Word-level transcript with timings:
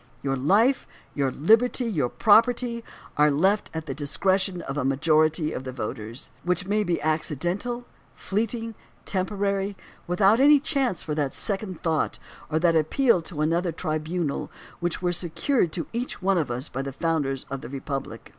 Your 0.23 0.35
life, 0.35 0.87
your 1.13 1.29
liberty, 1.29 1.85
your 1.85 2.09
property, 2.09 2.83
are 3.17 3.29
left 3.29 3.69
at 3.71 3.85
the 3.85 3.93
discretion 3.93 4.63
of 4.63 4.75
a 4.75 4.83
majority 4.83 5.53
of 5.53 5.63
the 5.63 5.71
voters, 5.71 6.31
which 6.41 6.65
may 6.65 6.83
be 6.83 6.99
accidental, 7.03 7.85
fleeting, 8.15 8.73
temporary, 9.05 9.77
without 10.07 10.39
any 10.39 10.59
chance 10.59 11.03
for 11.03 11.13
that 11.13 11.35
second 11.35 11.83
thought 11.83 12.17
or 12.49 12.57
that 12.57 12.75
appeal 12.75 13.21
to 13.21 13.41
another 13.41 13.71
tribunal 13.71 14.49
which 14.79 15.03
were 15.03 15.11
secured 15.13 15.71
to 15.73 15.85
each 15.93 16.19
one 16.19 16.39
of 16.39 16.49
us 16.49 16.67
by 16.67 16.81
the 16.81 16.93
founders 16.93 17.45
of 17.51 17.61
the 17.61 17.69
Re 17.69 17.79
public. 17.79 18.29